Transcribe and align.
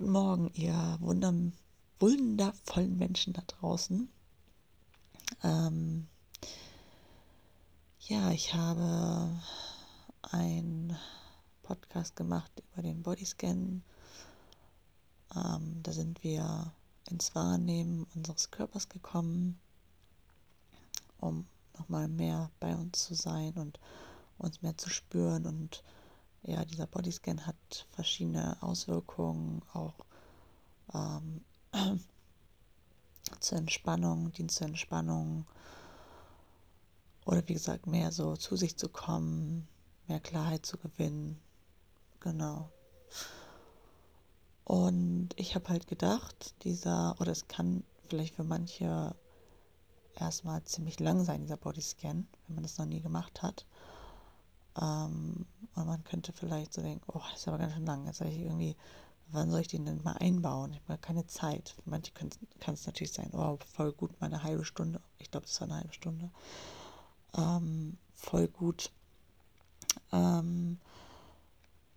Guten 0.00 0.12
Morgen, 0.12 0.50
ihr 0.54 0.96
wunder 1.00 1.34
wundervollen 1.98 2.96
Menschen 2.96 3.34
da 3.34 3.42
draußen. 3.46 4.08
Ähm, 5.42 6.08
ja, 8.08 8.30
ich 8.30 8.54
habe 8.54 9.38
einen 10.22 10.96
Podcast 11.60 12.16
gemacht 12.16 12.50
über 12.72 12.80
den 12.80 13.02
Bodyscan. 13.02 13.82
Ähm, 15.36 15.82
da 15.82 15.92
sind 15.92 16.24
wir 16.24 16.72
ins 17.10 17.34
Wahrnehmen 17.34 18.06
unseres 18.14 18.50
Körpers 18.50 18.88
gekommen, 18.88 19.60
um 21.18 21.46
nochmal 21.78 22.08
mehr 22.08 22.50
bei 22.58 22.74
uns 22.74 23.04
zu 23.04 23.14
sein 23.14 23.52
und 23.52 23.78
uns 24.38 24.62
mehr 24.62 24.78
zu 24.78 24.88
spüren 24.88 25.44
und 25.44 25.84
ja, 26.42 26.64
dieser 26.64 26.86
Bodyscan 26.86 27.46
hat 27.46 27.86
verschiedene 27.90 28.56
Auswirkungen, 28.62 29.62
auch 29.72 29.94
ähm, 30.94 31.44
zur 33.40 33.58
Entspannung, 33.58 34.32
dient 34.32 34.50
zur 34.50 34.68
Entspannung 34.68 35.46
oder 37.26 37.46
wie 37.46 37.54
gesagt, 37.54 37.86
mehr 37.86 38.10
so 38.10 38.36
zu 38.36 38.56
sich 38.56 38.76
zu 38.76 38.88
kommen, 38.88 39.68
mehr 40.08 40.20
Klarheit 40.20 40.66
zu 40.66 40.78
gewinnen. 40.78 41.40
Genau. 42.20 42.70
Und 44.64 45.30
ich 45.36 45.54
habe 45.54 45.68
halt 45.68 45.86
gedacht, 45.86 46.54
dieser, 46.62 47.20
oder 47.20 47.32
es 47.32 47.48
kann 47.48 47.84
vielleicht 48.08 48.36
für 48.36 48.44
manche 48.44 49.14
erstmal 50.16 50.62
ziemlich 50.64 51.00
lang 51.00 51.24
sein, 51.24 51.42
dieser 51.42 51.56
Bodyscan, 51.56 52.26
wenn 52.46 52.54
man 52.54 52.62
das 52.62 52.78
noch 52.78 52.86
nie 52.86 53.00
gemacht 53.00 53.42
hat. 53.42 53.66
Ähm, 54.80 55.46
und 55.74 55.86
man 55.86 56.04
könnte 56.04 56.32
vielleicht 56.32 56.72
so 56.72 56.82
denken, 56.82 57.04
oh, 57.08 57.20
das 57.30 57.40
ist 57.40 57.48
aber 57.48 57.58
ganz 57.58 57.74
schön 57.74 57.86
lang. 57.86 58.06
Jetzt 58.06 58.20
habe 58.20 58.30
ich 58.30 58.38
irgendwie, 58.38 58.76
wann 59.28 59.50
soll 59.50 59.60
ich 59.60 59.68
den 59.68 59.84
denn 59.84 60.02
mal 60.02 60.16
einbauen? 60.18 60.72
Ich 60.72 60.80
habe 60.88 60.98
keine 60.98 61.26
Zeit. 61.26 61.76
Manche 61.84 62.12
kann 62.12 62.74
es 62.74 62.86
natürlich 62.86 63.12
sein, 63.12 63.30
oh, 63.32 63.58
voll 63.72 63.92
gut, 63.92 64.20
mal 64.20 64.26
eine 64.26 64.42
halbe 64.42 64.64
Stunde. 64.64 65.00
Ich 65.18 65.30
glaube, 65.30 65.46
das 65.46 65.60
war 65.60 65.68
eine 65.68 65.78
halbe 65.78 65.92
Stunde. 65.92 66.30
Ähm, 67.36 67.98
voll 68.14 68.48
gut. 68.48 68.90
Ähm, 70.12 70.78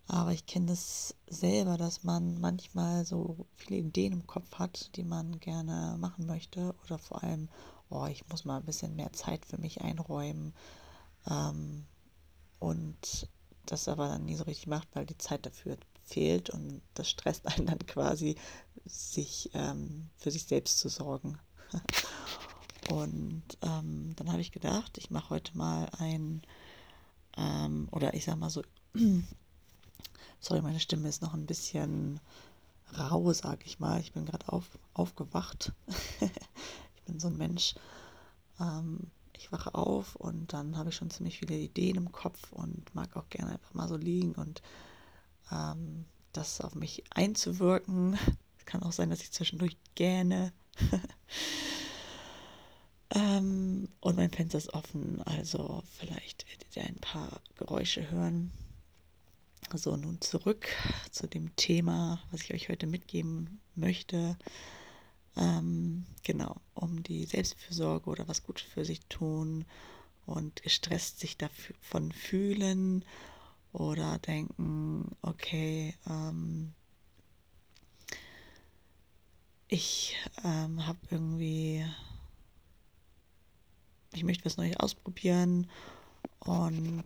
aber 0.06 0.32
ich 0.32 0.46
kenne 0.46 0.66
das 0.66 1.14
selber, 1.26 1.78
dass 1.78 2.04
man 2.04 2.40
manchmal 2.40 3.04
so 3.06 3.46
viele 3.56 3.80
Ideen 3.80 4.12
im 4.12 4.26
Kopf 4.26 4.58
hat, 4.58 4.94
die 4.96 5.04
man 5.04 5.40
gerne 5.40 5.96
machen 5.98 6.26
möchte. 6.26 6.74
Oder 6.84 6.98
vor 6.98 7.22
allem, 7.22 7.48
oh, 7.88 8.06
ich 8.06 8.28
muss 8.28 8.44
mal 8.44 8.58
ein 8.58 8.64
bisschen 8.64 8.96
mehr 8.96 9.12
Zeit 9.12 9.46
für 9.46 9.58
mich 9.58 9.80
einräumen. 9.80 10.54
Ähm, 11.28 11.86
und 12.58 13.28
das 13.66 13.88
aber 13.88 14.08
dann 14.08 14.24
nie 14.24 14.36
so 14.36 14.44
richtig 14.44 14.66
macht, 14.66 14.88
weil 14.94 15.06
die 15.06 15.18
Zeit 15.18 15.46
dafür 15.46 15.76
fehlt 16.04 16.50
und 16.50 16.82
das 16.94 17.08
stresst 17.08 17.46
einen 17.46 17.66
dann 17.66 17.78
quasi, 17.86 18.36
sich 18.84 19.50
ähm, 19.54 20.10
für 20.16 20.30
sich 20.30 20.44
selbst 20.44 20.78
zu 20.78 20.88
sorgen. 20.88 21.38
und 22.90 23.44
ähm, 23.62 24.12
dann 24.16 24.30
habe 24.30 24.42
ich 24.42 24.52
gedacht, 24.52 24.98
ich 24.98 25.10
mache 25.10 25.30
heute 25.30 25.56
mal 25.56 25.88
ein, 25.98 26.42
ähm, 27.36 27.88
oder 27.90 28.14
ich 28.14 28.24
sag 28.24 28.36
mal 28.36 28.50
so, 28.50 28.62
sorry, 30.40 30.60
meine 30.60 30.80
Stimme 30.80 31.08
ist 31.08 31.22
noch 31.22 31.34
ein 31.34 31.46
bisschen 31.46 32.20
rau, 32.98 33.32
sag 33.32 33.66
ich 33.66 33.80
mal. 33.80 34.00
Ich 34.00 34.12
bin 34.12 34.26
gerade 34.26 34.48
auf, 34.52 34.78
aufgewacht. 34.92 35.72
ich 36.96 37.02
bin 37.04 37.18
so 37.18 37.28
ein 37.28 37.36
Mensch. 37.36 37.74
Ähm, 38.60 39.10
ich 39.38 39.52
wache 39.52 39.74
auf 39.74 40.16
und 40.16 40.52
dann 40.52 40.76
habe 40.76 40.90
ich 40.90 40.96
schon 40.96 41.10
ziemlich 41.10 41.38
viele 41.38 41.56
Ideen 41.56 41.96
im 41.96 42.12
Kopf 42.12 42.52
und 42.52 42.94
mag 42.94 43.16
auch 43.16 43.28
gerne 43.28 43.52
einfach 43.52 43.74
mal 43.74 43.88
so 43.88 43.96
liegen 43.96 44.34
und 44.34 44.62
ähm, 45.50 46.04
das 46.32 46.60
auf 46.60 46.74
mich 46.74 47.04
einzuwirken. 47.10 48.18
Es 48.58 48.66
kann 48.66 48.82
auch 48.82 48.92
sein, 48.92 49.10
dass 49.10 49.20
ich 49.20 49.30
zwischendurch 49.30 49.76
gähne. 49.94 50.50
ähm, 53.14 53.90
und 54.00 54.16
mein 54.16 54.30
Fenster 54.30 54.56
ist 54.56 54.72
offen, 54.72 55.20
also 55.26 55.82
vielleicht 55.98 56.48
werdet 56.48 56.74
ihr 56.74 56.84
ein 56.84 56.96
paar 56.96 57.42
Geräusche 57.56 58.10
hören. 58.10 58.52
So, 59.74 59.96
nun 59.96 60.18
zurück 60.22 60.68
zu 61.10 61.26
dem 61.26 61.54
Thema, 61.56 62.22
was 62.30 62.40
ich 62.40 62.54
euch 62.54 62.70
heute 62.70 62.86
mitgeben 62.86 63.60
möchte. 63.74 64.38
Ähm, 65.36 66.06
genau, 66.22 66.56
um 66.74 67.02
die 67.02 67.24
Selbstfürsorge 67.24 68.08
oder 68.08 68.28
was 68.28 68.44
Gutes 68.44 68.64
für 68.64 68.84
sich 68.84 69.00
tun 69.06 69.64
und 70.26 70.62
gestresst 70.62 71.20
sich 71.20 71.36
davon 71.36 72.12
fühlen 72.12 73.04
oder 73.72 74.18
denken, 74.18 75.16
okay, 75.22 75.94
ähm, 76.08 76.72
ich 79.68 80.16
ähm, 80.44 80.86
habe 80.86 80.98
irgendwie, 81.10 81.84
ich 84.12 84.22
möchte 84.22 84.44
was 84.44 84.56
Neues 84.56 84.76
ausprobieren 84.76 85.68
und 86.38 87.04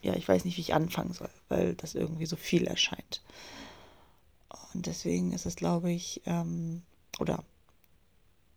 ja, 0.00 0.14
ich 0.14 0.26
weiß 0.26 0.44
nicht, 0.44 0.56
wie 0.56 0.62
ich 0.62 0.74
anfangen 0.74 1.12
soll, 1.12 1.30
weil 1.48 1.74
das 1.74 1.94
irgendwie 1.94 2.26
so 2.26 2.36
viel 2.36 2.66
erscheint. 2.66 3.22
Und 4.72 4.86
deswegen 4.86 5.32
ist 5.32 5.44
es, 5.44 5.56
glaube 5.56 5.90
ich, 5.90 6.22
ähm, 6.24 6.82
oder 7.18 7.44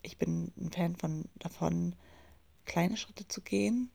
ich 0.02 0.18
bin 0.18 0.52
ein 0.58 0.72
Fan 0.72 0.96
von 0.96 1.26
davon, 1.40 1.96
kleine 2.66 2.98
Schritte 2.98 3.28
zu 3.28 3.42
gehen. 3.42 3.92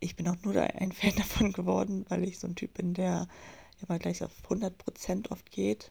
Ich 0.00 0.16
bin 0.16 0.28
auch 0.28 0.36
nur 0.42 0.56
ein 0.56 0.92
Fan 0.92 1.14
davon 1.16 1.52
geworden, 1.52 2.04
weil 2.08 2.24
ich 2.24 2.38
so 2.38 2.46
ein 2.46 2.56
Typ 2.56 2.74
bin, 2.74 2.94
der 2.94 3.28
immer 3.82 3.98
gleich 3.98 4.22
auf 4.22 4.32
100% 4.48 5.30
oft 5.30 5.50
geht 5.50 5.90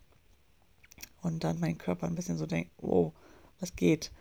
und 1.22 1.44
dann 1.44 1.60
mein 1.60 1.78
Körper 1.78 2.08
ein 2.08 2.16
bisschen 2.16 2.38
so 2.38 2.46
denkt, 2.46 2.72
wow, 2.78 3.14
was 3.60 3.76
geht? 3.76 4.12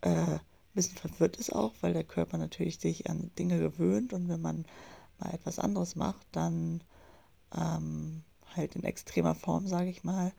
Äh, 0.00 0.10
ein 0.10 0.40
bisschen 0.74 0.96
verwirrt 0.96 1.36
ist 1.36 1.52
auch, 1.52 1.74
weil 1.80 1.92
der 1.92 2.04
Körper 2.04 2.38
natürlich 2.38 2.78
sich 2.78 3.08
an 3.08 3.30
Dinge 3.38 3.58
gewöhnt 3.58 4.12
und 4.12 4.28
wenn 4.28 4.40
man 4.40 4.66
mal 5.18 5.32
etwas 5.34 5.58
anderes 5.58 5.96
macht, 5.96 6.26
dann 6.32 6.82
ähm, 7.54 8.22
halt 8.54 8.76
in 8.76 8.84
extremer 8.84 9.34
Form, 9.34 9.66
sage 9.66 9.90
ich 9.90 10.04
mal, 10.04 10.32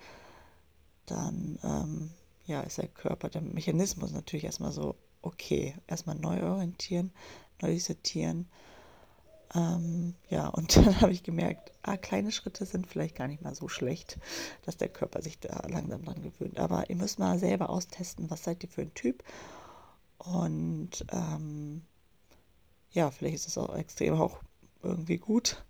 dann 1.08 1.60
ähm, 1.64 2.12
ja, 2.46 2.62
ist 2.62 2.78
der 2.78 2.88
Körper, 2.88 3.30
der 3.30 3.42
Mechanismus 3.42 4.12
natürlich 4.12 4.46
erstmal 4.46 4.72
so, 4.72 4.96
okay, 5.22 5.76
erstmal 5.88 6.16
neu 6.16 6.42
orientieren, 6.44 7.12
neu 7.62 7.78
sortieren. 7.80 8.48
Ähm, 9.54 10.16
ja, 10.30 10.48
und 10.48 10.76
dann 10.76 11.02
habe 11.02 11.12
ich 11.12 11.24
gemerkt, 11.24 11.72
ah, 11.84 11.98
kleine 11.98 12.32
Schritte 12.32 12.66
sind 12.66 12.88
vielleicht 12.88 13.16
gar 13.16 13.28
nicht 13.28 13.42
mal 13.42 13.56
so 13.56 13.68
schlecht, 13.68 14.18
dass 14.64 14.78
der 14.78 14.90
Körper 14.90 15.22
sich 15.22 15.40
da 15.40 15.62
langsam 15.68 16.04
dran 16.04 16.22
gewöhnt. 16.22 16.60
Aber 16.60 16.90
ihr 16.90 16.96
müsst 16.96 17.20
mal 17.20 17.38
selber 17.38 17.70
austesten, 17.70 18.30
was 18.30 18.44
seid 18.44 18.64
ihr 18.64 18.70
für 18.70 18.82
ein 18.82 18.94
Typ. 18.94 19.24
Und 20.18 21.06
ähm, 21.12 21.84
ja, 22.92 23.12
vielleicht 23.12 23.36
ist 23.36 23.48
es 23.48 23.58
auch 23.58 23.76
extrem 23.76 24.14
auch 24.16 24.40
irgendwie 24.82 25.18
gut. 25.18 25.64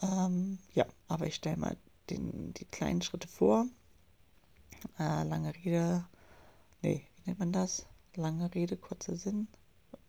Ähm, 0.00 0.58
ja, 0.74 0.86
aber 1.08 1.26
ich 1.26 1.34
stelle 1.34 1.58
mal 1.58 1.76
den, 2.10 2.54
die 2.54 2.64
kleinen 2.64 3.02
Schritte 3.02 3.28
vor 3.28 3.66
äh, 4.98 5.24
lange 5.24 5.54
Rede, 5.54 6.04
nee, 6.82 7.06
wie 7.16 7.30
nennt 7.30 7.38
man 7.38 7.52
das? 7.52 7.86
Lange 8.14 8.54
Rede, 8.54 8.76
kurzer 8.76 9.16
Sinn. 9.16 9.48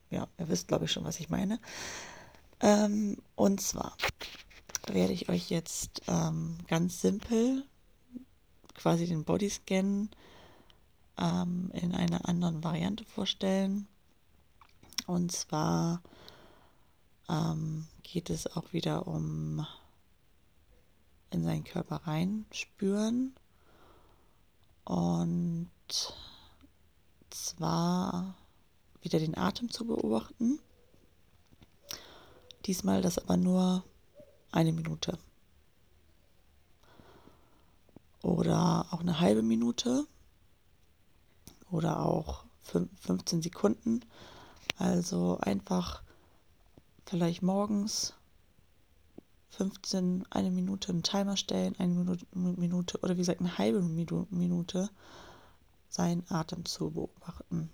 Ja, 0.10 0.28
ihr 0.38 0.48
wisst, 0.48 0.68
glaube 0.68 0.86
ich, 0.86 0.92
schon, 0.92 1.06
was 1.06 1.20
ich 1.20 1.30
meine. 1.30 1.60
Ähm, 2.60 3.18
und 3.36 3.62
zwar 3.62 3.98
werde 4.88 5.14
ich 5.14 5.30
euch 5.30 5.50
jetzt 5.50 6.02
ähm, 6.08 6.58
ganz 6.68 7.02
simpel 7.02 7.66
quasi 8.74 9.08
den 9.08 9.24
Bodyscan 9.24 10.10
ähm, 11.18 11.72
in 11.74 11.94
einer 11.94 12.28
anderen 12.28 12.64
Variante 12.64 13.06
vorstellen. 13.06 13.88
Und 15.08 15.32
zwar 15.32 16.02
ähm, 17.30 17.88
geht 18.04 18.30
es 18.30 18.48
auch 18.56 18.74
wieder 18.74 19.08
um 19.08 19.66
in 21.32 21.44
seinen 21.44 21.64
Körper 21.64 22.02
reinspüren 22.06 23.34
und 24.86 25.70
zwar 27.30 28.36
wieder 29.02 29.20
den 29.20 29.38
Atem 29.38 29.70
zu 29.70 29.86
beobachten. 29.86 30.60
Diesmal 32.66 33.02
das 33.02 33.18
aber 33.18 33.38
nur 33.38 33.84
eine 34.52 34.72
Minute. 34.72 35.18
Oder 38.22 38.88
auch 38.92 39.02
eine 39.02 39.20
halbe 39.20 39.42
Minute. 39.42 40.06
Oder 41.70 42.06
auch 42.06 42.46
15 43.02 43.42
Sekunden. 43.42 44.06
Also 44.78 45.38
einfach 45.42 46.02
vielleicht 47.06 47.42
morgens 47.42 48.14
15, 49.58 50.26
eine 50.30 50.52
Minute 50.52 50.92
einen 50.92 51.04
Timer 51.04 51.38
stellen, 51.38 51.76
eine 51.78 51.94
Minute, 52.34 53.00
oder 53.02 53.16
wie 53.16 53.22
gesagt 53.22 53.40
eine 53.40 53.58
halbe 53.58 53.82
Minute 53.82 54.90
seinen 55.90 56.26
Atem 56.30 56.66
zu 56.66 56.92
beobachten. 56.92 57.70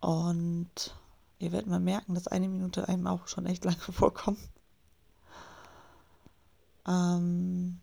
Und 0.00 0.94
ihr 1.40 1.50
werdet 1.50 1.68
mal 1.68 1.80
merken, 1.80 2.14
dass 2.14 2.28
eine 2.28 2.48
Minute 2.48 2.88
einem 2.88 3.06
auch 3.08 3.26
schon 3.26 3.46
echt 3.46 3.64
lange 3.64 3.76
vorkommt. 3.80 4.38
Ähm, 6.86 7.80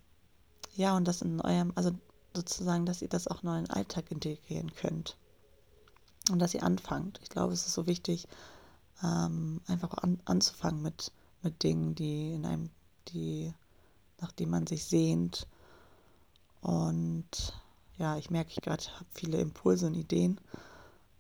ja, 0.76 0.96
und 0.96 1.06
das 1.08 1.22
in 1.22 1.42
eurem, 1.42 1.74
also 1.76 1.92
sozusagen, 2.34 2.86
dass 2.86 3.02
ihr 3.02 3.10
das 3.10 3.28
auch 3.28 3.44
in 3.44 3.50
euren 3.50 3.70
Alltag 3.70 4.12
integrieren 4.12 4.74
könnt. 4.74 5.18
Und 6.32 6.40
dass 6.40 6.54
ihr 6.54 6.64
anfangt. 6.64 7.20
Ich 7.22 7.30
glaube, 7.30 7.52
es 7.52 7.68
ist 7.68 7.74
so 7.74 7.86
wichtig, 7.86 8.28
ähm, 9.04 9.60
einfach 9.68 9.94
an, 9.96 10.22
anzufangen 10.24 10.82
mit, 10.82 11.12
mit 11.44 11.64
Dingen, 11.64 11.96
die 11.96 12.34
in 12.34 12.46
einem, 12.46 12.70
die, 13.10 13.54
nach 14.20 14.32
denen 14.32 14.52
man 14.52 14.68
sich 14.68 14.86
sehnt. 14.86 15.48
Und 16.62 17.54
ja, 17.98 18.18
ich 18.18 18.30
merke, 18.30 18.52
ich 18.52 18.62
gerade 18.62 18.84
habe 18.96 19.06
viele 19.12 19.40
Impulse 19.40 19.88
und 19.88 19.96
Ideen. 19.96 20.40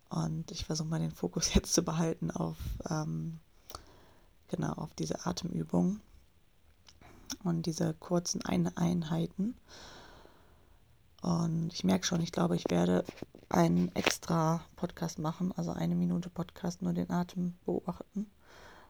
Und 0.09 0.51
ich 0.51 0.65
versuche 0.65 0.87
mal 0.87 0.99
den 0.99 1.11
Fokus 1.11 1.53
jetzt 1.55 1.73
zu 1.73 1.83
behalten 1.83 2.31
auf, 2.31 2.57
ähm, 2.89 3.39
genau, 4.47 4.73
auf 4.73 4.93
diese 4.93 5.25
Atemübung 5.25 5.99
und 7.43 7.65
diese 7.65 7.93
kurzen 7.95 8.43
Ein 8.43 8.75
Einheiten. 8.77 9.55
Und 11.21 11.71
ich 11.73 11.83
merke 11.83 12.05
schon, 12.05 12.21
ich 12.21 12.31
glaube, 12.31 12.55
ich 12.55 12.65
werde 12.69 13.05
einen 13.49 13.93
extra 13.95 14.61
Podcast 14.75 15.19
machen, 15.19 15.53
also 15.55 15.71
eine 15.71 15.95
Minute 15.95 16.29
Podcast, 16.29 16.81
nur 16.81 16.93
den 16.93 17.09
Atem 17.11 17.55
beobachten. 17.65 18.29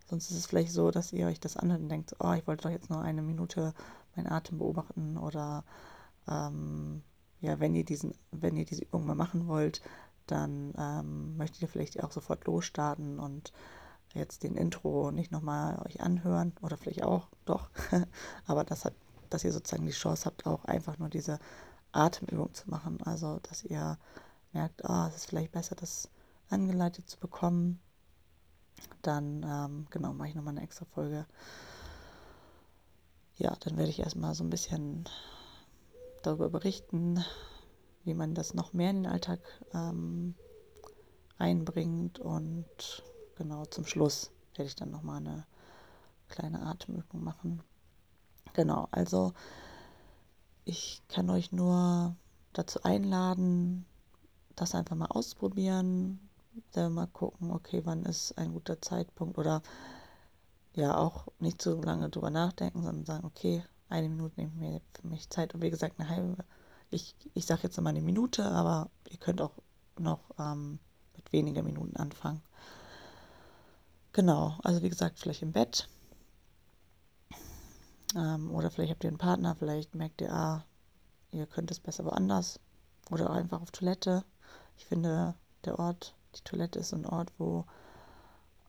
Sonst 0.06 0.32
ist 0.32 0.38
es 0.38 0.46
vielleicht 0.46 0.72
so, 0.72 0.92
dass 0.92 1.14
ihr 1.14 1.28
euch 1.28 1.40
das 1.40 1.58
anhört 1.58 1.82
und 1.82 1.90
denkt, 1.90 2.16
oh, 2.20 2.34
ich 2.34 2.46
wollte 2.48 2.64
doch 2.64 2.70
jetzt 2.70 2.90
nur 2.90 3.02
eine 3.02 3.22
Minute 3.22 3.74
meinen 4.16 4.28
Atem 4.28 4.58
beobachten 4.58 5.18
oder 5.18 5.64
ähm, 6.28 7.02
ja, 7.40 7.60
wenn 7.60 7.76
ihr 7.76 7.84
diesen, 7.84 8.14
wenn 8.32 8.56
ihr 8.58 8.66
diese 8.66 8.84
Übung 8.84 9.06
mal 9.06 9.16
machen 9.16 9.48
wollt, 9.48 9.82
dann 10.28 10.74
ähm, 10.78 11.38
möchtet 11.38 11.62
ihr 11.62 11.68
vielleicht 11.68 12.04
auch 12.04 12.12
sofort 12.12 12.46
losstarten 12.46 13.20
und 13.20 13.52
jetzt 14.14 14.44
den 14.44 14.56
Intro 14.56 15.12
nicht 15.12 15.32
nochmal 15.32 15.82
euch 15.86 16.02
anhören 16.02 16.54
oder 16.62 16.78
vielleicht 16.78 17.04
auch, 17.04 17.28
doch, 17.46 17.70
aber 18.46 18.64
das 18.64 18.86
hat, 18.86 18.94
dass 19.30 19.44
ihr 19.44 19.52
sozusagen 19.52 19.86
die 19.86 19.92
Chance 19.92 20.26
habt, 20.26 20.46
auch 20.46 20.66
einfach 20.66 21.00
nur 21.00 21.10
diese 21.10 21.40
Atemübung 21.92 22.54
zu 22.54 22.70
machen. 22.70 23.00
Also, 23.04 23.40
dass 23.44 23.64
ihr 23.64 23.98
merkt, 24.52 24.86
ah, 24.86 25.08
es 25.08 25.16
ist 25.16 25.26
vielleicht 25.26 25.52
besser, 25.52 25.76
das 25.76 26.10
angeleitet 26.50 27.10
zu 27.10 27.20
bekommen. 27.20 27.80
Dann, 29.02 29.44
ähm, 29.44 29.88
genau, 29.90 30.14
mache 30.14 30.30
ich 30.30 30.36
nochmal 30.36 30.54
eine 30.54 30.64
extra 30.64 30.86
Folge. 30.86 31.26
Ja, 33.38 33.56
dann 33.62 33.78
werde 33.78 33.90
ich 33.90 34.00
erstmal 34.00 34.36
so 34.36 34.44
ein 34.44 34.50
bisschen 34.50 35.06
darüber 36.22 36.50
berichten, 36.50 37.24
wie 38.04 38.14
man 38.14 38.34
das 38.34 38.54
noch 38.54 38.74
mehr 38.74 38.92
in 38.92 39.04
den 39.04 39.12
Alltag 39.12 39.40
ähm, 39.74 40.36
einbringt. 41.38 42.20
Und 42.20 43.04
genau 43.36 43.66
zum 43.66 43.86
Schluss 43.86 44.32
werde 44.56 44.68
ich 44.68 44.76
dann 44.76 44.92
nochmal 44.92 45.18
eine 45.18 45.46
kleine 46.30 46.62
Atemübung 46.62 47.24
machen. 47.24 47.62
Genau, 48.54 48.88
also 48.92 49.34
ich 50.66 51.02
kann 51.10 51.30
euch 51.30 51.52
nur 51.52 52.16
dazu 52.54 52.84
einladen, 52.84 53.86
das 54.56 54.76
einfach 54.76 54.96
mal 54.96 55.08
ausprobieren, 55.08 56.30
dann 56.72 56.94
mal 56.94 57.08
gucken, 57.08 57.52
okay, 57.52 57.82
wann 57.86 58.04
ist 58.04 58.38
ein 58.38 58.54
guter 58.54 58.82
Zeitpunkt 58.82 59.38
oder 59.38 59.62
ja 60.74 60.98
auch 60.98 61.28
nicht 61.40 61.62
so 61.62 61.82
lange 61.82 62.10
drüber 62.10 62.30
nachdenken, 62.30 62.84
sondern 62.84 63.06
sagen, 63.06 63.26
okay, 63.26 63.64
eine 63.90 64.10
Minute 64.10 64.40
nehme 64.40 64.52
ich 64.54 64.60
mir 64.60 64.82
für 64.94 65.08
mich 65.08 65.30
Zeit 65.30 65.54
und 65.54 65.62
wie 65.62 65.70
gesagt 65.70 66.00
eine 66.00 66.10
halbe, 66.10 66.44
ich, 66.90 67.16
ich 67.34 67.46
sage 67.46 67.64
jetzt 67.64 67.78
immer 67.78 67.90
eine 67.90 68.02
Minute, 68.02 68.46
aber 68.46 68.90
ihr 69.10 69.18
könnt 69.18 69.42
auch 69.42 69.54
noch 69.98 70.20
ähm, 70.40 70.80
mit 71.16 71.32
weniger 71.32 71.64
Minuten 71.64 71.96
anfangen. 71.98 72.42
Genau, 74.12 74.58
also 74.64 74.82
wie 74.82 74.90
gesagt, 74.90 75.20
vielleicht 75.20 75.42
im 75.42 75.52
Bett 75.52 75.88
ähm, 78.16 78.52
oder 78.52 78.70
vielleicht 78.70 78.92
habt 78.92 79.04
ihr 79.04 79.10
einen 79.10 79.18
Partner, 79.18 79.56
vielleicht 79.56 79.96
merkt 79.96 80.22
ihr, 80.22 80.32
ah, 80.32 80.66
ihr 81.32 81.48
könnt 81.48 81.72
es 81.72 81.80
besser 81.80 82.06
woanders. 82.06 82.60
Oder 83.12 83.30
auch 83.30 83.36
einfach 83.36 83.62
auf 83.62 83.72
Toilette. 83.72 84.24
Ich 84.78 84.86
finde, 84.86 85.36
der 85.66 85.80
Ort, 85.80 86.16
die 86.36 86.44
Toilette 86.44 86.80
ist 86.80 86.94
ein 86.94 87.06
Ort, 87.06 87.32
wo, 87.38 87.66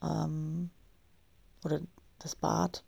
ähm, 0.03 0.71
oder 1.65 1.81
das 2.19 2.37
Bad, 2.37 2.85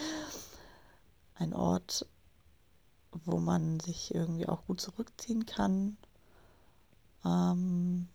ein 1.34 1.54
Ort, 1.54 2.06
wo 3.12 3.38
man 3.38 3.80
sich 3.80 4.14
irgendwie 4.14 4.48
auch 4.48 4.64
gut 4.66 4.80
zurückziehen 4.80 5.46
kann. 5.46 5.96
Ähm, 7.24 8.08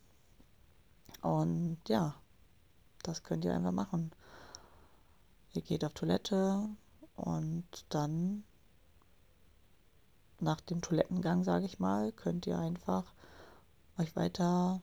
und 1.21 1.77
ja, 1.87 2.15
das 3.03 3.23
könnt 3.23 3.45
ihr 3.45 3.53
einfach 3.53 3.71
machen. 3.71 4.11
Ihr 5.53 5.61
geht 5.61 5.85
auf 5.85 5.93
Toilette, 5.93 6.69
und 7.15 7.85
dann 7.89 8.43
nach 10.39 10.61
dem 10.61 10.81
Toilettengang, 10.81 11.43
sage 11.43 11.65
ich 11.65 11.79
mal, 11.79 12.11
könnt 12.11 12.47
ihr 12.47 12.57
einfach 12.57 13.13
euch 13.97 14.15
weiter 14.15 14.81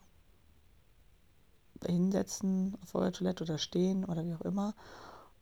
hinsetzen 1.87 2.77
auf 2.83 2.95
eurer 2.95 3.13
Toilette 3.13 3.45
oder 3.45 3.59
stehen 3.59 4.05
oder 4.05 4.25
wie 4.25 4.35
auch 4.35 4.43
immer 4.43 4.75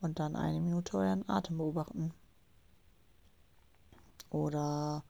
und 0.01 0.19
dann 0.19 0.37
eine 0.37 0.61
Minute 0.61 0.97
euren 0.97 1.29
Atem 1.29 1.59
beobachten. 1.59 2.13
Oder 4.31 5.03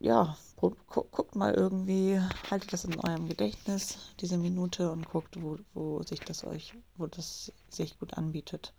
ja, 0.00 0.36
guckt 0.56 1.36
mal 1.36 1.52
irgendwie, 1.54 2.18
haltet 2.50 2.72
das 2.72 2.84
in 2.84 2.98
eurem 2.98 3.28
Gedächtnis, 3.28 3.98
diese 4.18 4.38
Minute, 4.38 4.90
und 4.90 5.08
guckt, 5.08 5.40
wo, 5.40 5.58
wo 5.74 6.02
sich 6.02 6.20
das 6.20 6.42
euch, 6.44 6.74
wo 6.96 7.06
das 7.06 7.52
sich 7.68 7.98
gut 7.98 8.14
anbietet. 8.14 8.72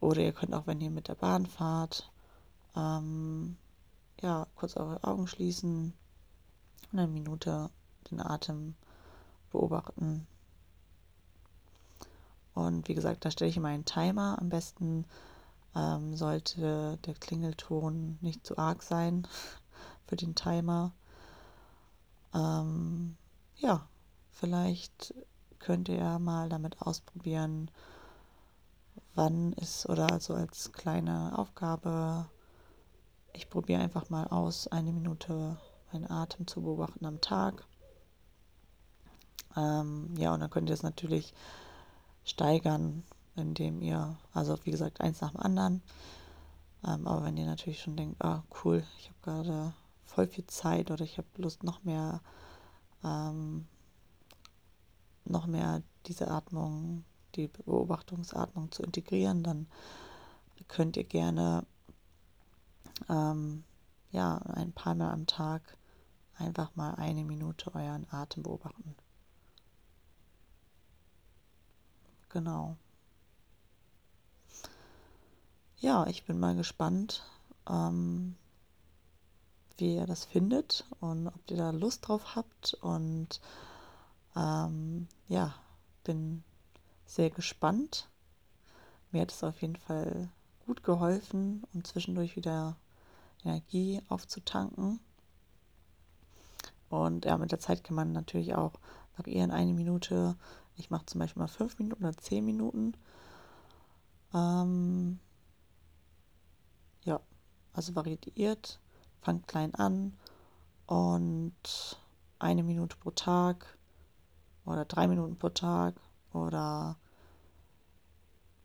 Oder 0.00 0.22
ihr 0.22 0.32
könnt 0.32 0.54
auch, 0.54 0.66
wenn 0.66 0.80
ihr 0.80 0.90
mit 0.90 1.08
der 1.08 1.16
Bahn 1.16 1.46
fahrt, 1.46 2.10
ähm, 2.76 3.56
ja, 4.20 4.46
kurz 4.54 4.76
eure 4.76 5.02
Augen 5.02 5.26
schließen 5.26 5.92
und 6.92 6.98
eine 6.98 7.08
Minute 7.08 7.70
den 8.10 8.20
Atem 8.20 8.74
beobachten. 9.50 10.26
Und 12.54 12.88
wie 12.88 12.94
gesagt, 12.94 13.24
da 13.24 13.30
stelle 13.30 13.50
ich 13.50 13.56
immer 13.56 13.68
einen 13.68 13.84
Timer. 13.84 14.38
Am 14.40 14.48
besten 14.48 15.04
ähm, 15.74 16.16
sollte 16.16 16.98
der 17.04 17.14
Klingelton 17.14 18.18
nicht 18.20 18.46
zu 18.46 18.56
arg 18.58 18.82
sein 18.82 19.26
für 20.06 20.16
den 20.16 20.34
Timer. 20.34 20.92
Ähm, 22.32 23.16
ja, 23.56 23.86
vielleicht 24.30 25.14
könnt 25.58 25.88
ihr 25.88 26.18
mal 26.18 26.48
damit 26.48 26.80
ausprobieren, 26.82 27.70
wann 29.14 29.52
ist 29.54 29.88
oder 29.88 30.10
also 30.12 30.34
als 30.34 30.72
kleine 30.72 31.38
Aufgabe, 31.38 32.26
ich 33.32 33.48
probiere 33.48 33.80
einfach 33.80 34.10
mal 34.10 34.26
aus, 34.28 34.68
eine 34.68 34.92
Minute 34.92 35.58
meinen 35.92 36.10
Atem 36.10 36.46
zu 36.46 36.62
beobachten 36.62 37.06
am 37.06 37.20
Tag. 37.20 37.64
Ähm, 39.56 40.14
ja, 40.16 40.34
und 40.34 40.40
dann 40.40 40.50
könnt 40.50 40.68
ihr 40.68 40.74
es 40.74 40.82
natürlich 40.82 41.34
steigern, 42.24 43.04
indem 43.36 43.82
ihr, 43.82 44.16
also 44.32 44.58
wie 44.64 44.70
gesagt, 44.70 45.00
eins 45.00 45.20
nach 45.20 45.32
dem 45.32 45.40
anderen. 45.40 45.82
Ähm, 46.86 47.06
aber 47.06 47.24
wenn 47.24 47.36
ihr 47.36 47.46
natürlich 47.46 47.80
schon 47.80 47.96
denkt, 47.96 48.22
ah, 48.22 48.42
cool, 48.64 48.84
ich 48.98 49.08
habe 49.08 49.18
gerade 49.22 49.74
voll 50.04 50.26
viel 50.26 50.46
Zeit 50.46 50.90
oder 50.90 51.04
ich 51.04 51.18
habe 51.18 51.28
Lust, 51.36 51.64
noch 51.64 51.82
mehr, 51.84 52.20
ähm, 53.02 53.66
noch 55.24 55.46
mehr 55.46 55.82
diese 56.06 56.30
Atmung, 56.30 57.04
die 57.34 57.48
Beobachtungsatmung 57.48 58.70
zu 58.70 58.82
integrieren, 58.82 59.42
dann 59.42 59.66
könnt 60.68 60.96
ihr 60.96 61.04
gerne 61.04 61.66
ähm, 63.08 63.64
ja, 64.10 64.36
ein 64.36 64.72
paar 64.72 64.94
Mal 64.94 65.12
am 65.12 65.26
Tag 65.26 65.62
einfach 66.36 66.74
mal 66.76 66.94
eine 66.94 67.24
Minute 67.24 67.74
euren 67.74 68.06
Atem 68.10 68.42
beobachten. 68.42 68.94
Genau. 72.34 72.76
Ja, 75.78 76.04
ich 76.08 76.24
bin 76.24 76.40
mal 76.40 76.56
gespannt, 76.56 77.22
ähm, 77.70 78.34
wie 79.78 79.94
ihr 79.94 80.06
das 80.06 80.24
findet 80.24 80.84
und 80.98 81.28
ob 81.28 81.48
ihr 81.48 81.56
da 81.56 81.70
Lust 81.70 82.08
drauf 82.08 82.34
habt. 82.34 82.74
Und 82.80 83.40
ähm, 84.34 85.06
ja, 85.28 85.54
bin 86.02 86.42
sehr 87.06 87.30
gespannt. 87.30 88.08
Mir 89.12 89.22
hat 89.22 89.30
es 89.30 89.44
auf 89.44 89.62
jeden 89.62 89.76
Fall 89.76 90.28
gut 90.66 90.82
geholfen, 90.82 91.62
um 91.72 91.84
zwischendurch 91.84 92.34
wieder 92.34 92.74
Energie 93.44 94.02
aufzutanken. 94.08 94.98
Und 96.88 97.26
ja, 97.26 97.38
mit 97.38 97.52
der 97.52 97.60
Zeit 97.60 97.84
kann 97.84 97.94
man 97.94 98.10
natürlich 98.10 98.56
auch 98.56 98.72
variieren. 99.16 99.52
Eine 99.52 99.72
Minute, 99.72 100.34
ich 100.76 100.90
mache 100.90 101.06
zum 101.06 101.20
Beispiel 101.20 101.40
mal 101.40 101.48
fünf 101.48 101.78
Minuten 101.78 102.04
oder 102.04 102.16
zehn 102.16 102.44
Minuten. 102.44 102.96
Ähm, 104.32 105.20
ja, 107.04 107.20
also 107.72 107.94
variiert 107.94 108.80
fangt 109.20 109.46
klein 109.48 109.74
an 109.74 110.16
und 110.86 111.98
eine 112.38 112.62
Minute 112.62 112.96
pro 112.96 113.10
Tag 113.10 113.78
oder 114.66 114.84
drei 114.84 115.08
Minuten 115.08 115.36
pro 115.38 115.48
Tag 115.50 115.94
oder 116.32 116.96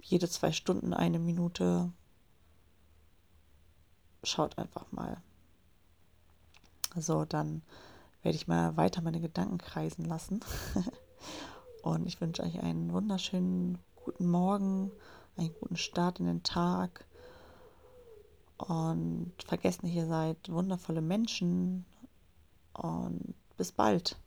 jede 0.01 0.27
zwei 0.29 0.51
Stunden 0.51 0.93
eine 0.93 1.19
Minute. 1.19 1.91
schaut 4.23 4.57
einfach 4.57 4.91
mal. 4.91 5.21
So, 6.95 7.23
dann 7.25 7.61
werde 8.21 8.35
ich 8.35 8.47
mal 8.47 8.75
weiter 8.75 9.01
meine 9.01 9.21
Gedanken 9.21 9.59
kreisen 9.59 10.05
lassen. 10.05 10.41
Und 11.81 12.05
ich 12.05 12.19
wünsche 12.19 12.43
euch 12.43 12.59
einen 12.61 12.91
wunderschönen 12.93 13.77
guten 13.95 14.29
Morgen, 14.29 14.91
einen 15.37 15.53
guten 15.59 15.77
Start 15.77 16.19
in 16.19 16.25
den 16.25 16.43
Tag. 16.43 17.05
Und 18.57 19.33
vergesst 19.45 19.83
nicht, 19.83 19.95
ihr 19.95 20.07
seid 20.07 20.37
wundervolle 20.49 21.01
Menschen. 21.01 21.85
Und 22.73 23.33
bis 23.57 23.71
bald. 23.71 24.17